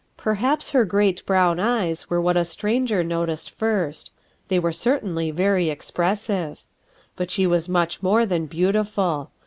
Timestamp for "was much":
7.45-8.01